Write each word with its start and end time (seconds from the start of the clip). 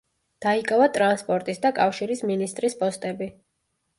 დაიკავა 0.43 0.85
ტრანსპორტის 0.95 1.61
და 1.67 1.71
კავშირის 1.79 2.25
მინისტრის 2.31 2.79
პოსტები. 2.83 3.31